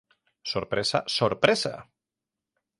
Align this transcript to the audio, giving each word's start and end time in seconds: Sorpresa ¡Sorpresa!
Sorpresa 0.51 0.99
¡Sorpresa! 1.15 1.73